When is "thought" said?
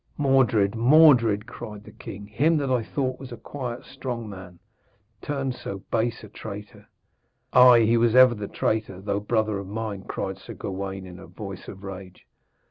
2.81-3.19